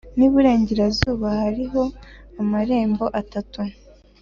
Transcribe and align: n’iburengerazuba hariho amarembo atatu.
n’iburengerazuba 0.17 1.25
hariho 1.39 1.83
amarembo 2.41 3.05
atatu. 3.21 3.61